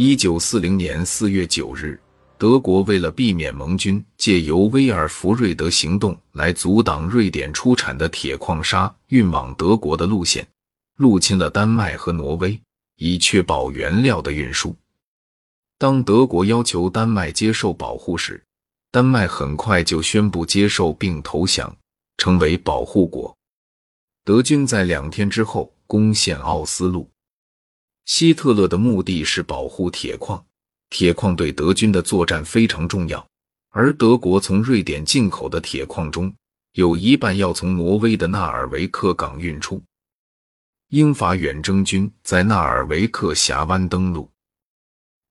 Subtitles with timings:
[0.00, 2.00] 一九四零年四月九日，
[2.38, 10.46] 德国为了避免盟军借由威尔弗瑞德行动来阻挡瑞典出产的铁矿砂运往德国的路线，
[10.94, 12.56] 入侵了丹麦和挪威，
[12.98, 14.72] 以确保原料的运输。
[15.78, 18.40] 当德国要求丹麦接受保护时，
[18.92, 21.76] 丹麦很快就宣布接受并投降，
[22.18, 23.36] 成为保护国。
[24.24, 27.10] 德军在两天之后攻陷奥斯陆。
[28.08, 30.42] 希特勒的目的是保护铁矿，
[30.88, 33.24] 铁矿对德军的作战非常重要。
[33.68, 36.34] 而德国从瑞典进口的铁矿中
[36.72, 39.82] 有一半要从挪威的纳尔维克港运出。
[40.88, 44.30] 英法远征军在纳尔维克峡湾登陆，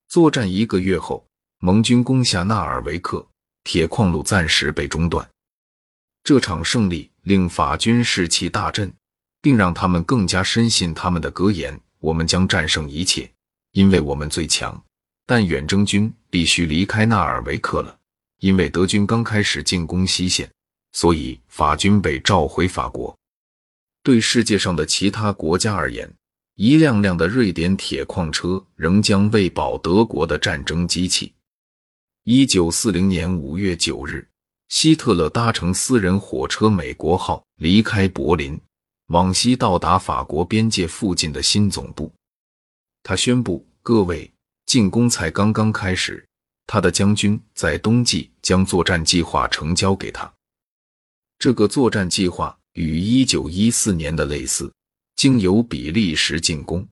[0.06, 1.26] 作战一个月后，
[1.58, 3.26] 盟军攻下纳尔维克，
[3.64, 5.28] 铁矿路暂时被中断。
[6.22, 8.94] 这场胜利令法军士气大振，
[9.42, 11.80] 并让他们更加深信他们的格言。
[12.00, 13.30] 我们将战胜一切，
[13.72, 14.80] 因为我们最强。
[15.26, 17.98] 但远征军必须离开纳尔维克了，
[18.38, 20.50] 因为德军刚开始进攻西线，
[20.92, 23.14] 所以法军被召回法国。
[24.02, 26.10] 对世界上的其他国家而言，
[26.54, 31.34] 一辆辆的瑞典铁矿车仍将喂饱德国的战争机器。
[32.24, 34.26] 一九四零年五月九日，
[34.68, 38.58] 希特勒搭乘私人火车“美国号”离开柏林。
[39.08, 42.12] 往西到达法国边界附近的新总部，
[43.02, 44.30] 他宣布：“各位，
[44.66, 46.24] 进攻才刚刚开始。”
[46.70, 50.30] 他的将军在冬季将作战计划呈交给他。
[51.38, 54.70] 这个作战计划与1914年的类似，
[55.16, 56.86] 经由比利时进攻。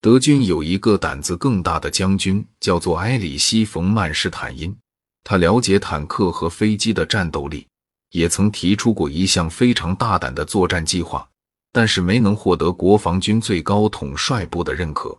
[0.00, 4.76] 德军有一个胆子更大的将军，叫做埃里希·冯·曼施坦因，
[5.22, 7.68] 他了解坦克和飞机的战斗力。
[8.10, 11.28] 也曾提出过一项非常大胆的作战计划，
[11.72, 15.18] 但是没能获得国防军最高统帅部的认可。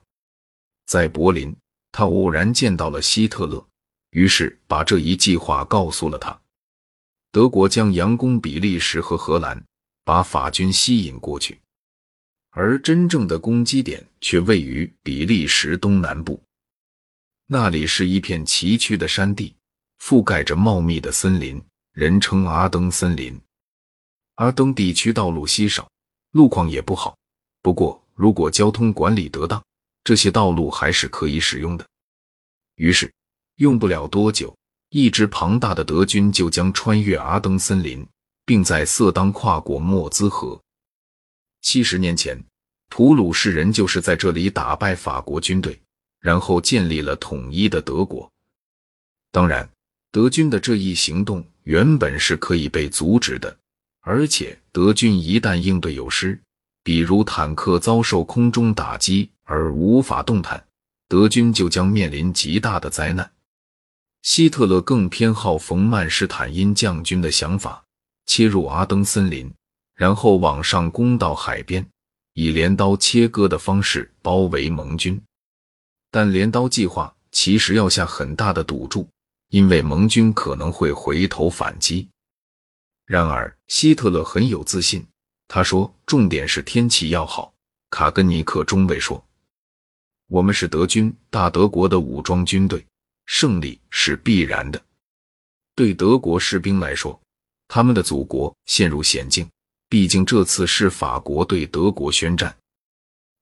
[0.86, 1.56] 在柏林，
[1.92, 3.66] 他偶然见到了希特勒，
[4.12, 6.38] 于是把这一计划告诉了他。
[7.32, 9.64] 德国将佯攻比利时和荷兰，
[10.04, 11.62] 把法军吸引过去，
[12.50, 16.44] 而真正的攻击点却位于比利时东南部，
[17.48, 19.56] 那里是一片崎岖的山地，
[20.02, 21.64] 覆盖着茂密的森林。
[21.94, 23.38] 人称阿登森林。
[24.36, 25.90] 阿登地区道路稀少，
[26.32, 27.18] 路况也不好。
[27.62, 29.62] 不过，如果交通管理得当，
[30.04, 31.86] 这些道路还是可以使用的。
[32.76, 33.14] 于是，
[33.58, 34.56] 用不了多久，
[34.90, 38.08] 一支庞大的德军就将穿越阿登森林，
[38.46, 40.60] 并在色当跨过莫兹河。
[41.62, 42.42] 七十年前，
[42.88, 45.78] 普鲁士人就是在这里打败法国军队，
[46.22, 48.32] 然后建立了统一的德国。
[49.30, 49.70] 当然，
[50.12, 51.44] 德军的这一行动。
[51.64, 53.56] 原本是可以被阻止的，
[54.02, 56.40] 而且德军一旦应对有失，
[56.84, 60.66] 比如坦克遭受空中打击而无法动弹，
[61.08, 63.32] 德军就将面临极大的灾难。
[64.24, 67.84] 希特勒更偏好冯曼施坦因将军的想法，
[68.26, 69.54] 切入阿登森林，
[69.96, 71.86] 然后往上攻到海边，
[72.34, 75.22] 以镰刀切割的方式包围盟军。
[76.10, 79.08] 但镰刀计划其实要下很大的赌注。
[79.52, 82.08] 因为盟军可能会回头反击，
[83.06, 85.06] 然而希特勒很有自信。
[85.50, 87.54] 他说：“重点是天气要好。”
[87.92, 89.22] 卡根尼克中尉说
[90.28, 92.86] ：“我们是德军，大德国的武装军队，
[93.26, 94.82] 胜利是必然的。
[95.76, 97.20] 对德国士兵来说，
[97.68, 99.46] 他们的祖国陷入险境，
[99.90, 102.56] 毕竟这次是法国对德国宣战。”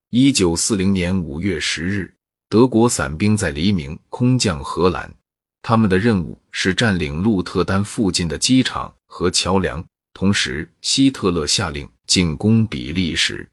[0.09, 2.12] 一九四零年五月十日，
[2.50, 5.14] 德国伞兵在黎明空降荷兰。
[5.62, 13.47] 他们的任务是占领鹿特丹附近的机场和桥梁，同时希特勒下令进攻比利时。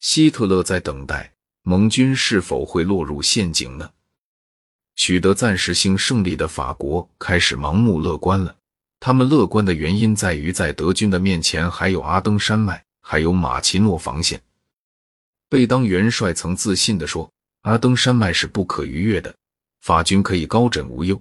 [0.00, 1.32] 希特勒在等待
[1.62, 3.90] 盟军是否会落入陷阱呢？
[4.96, 8.56] 取得暂时性胜利的法国开始盲目乐观了。
[9.00, 14.40] 他们乐观的原因在于，在德军的面前还有阿登山脉，还有马奇诺防线。
[15.50, 17.30] 贝当元帅曾自信地说
[17.62, 19.34] ：“阿登山脉是不可逾越的。”
[19.84, 21.20] 法军可以高枕无忧。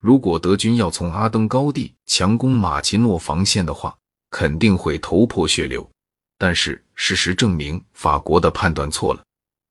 [0.00, 3.92] 如果德军要从阿登高地强攻马奇诺防线的话，
[4.30, 5.84] 肯定会头破血流。
[6.38, 9.24] 但是事实证明，法国的判断错了。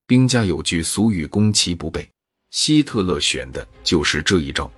[0.05, 2.05] 兵家有句俗语：“攻其不备。”
[2.51, 4.69] 希特勒选的就是这一招。